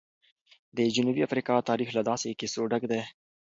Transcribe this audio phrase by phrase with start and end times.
[0.77, 3.01] د جنوبي افریقا تاریخ له داسې کیسو ډک دی.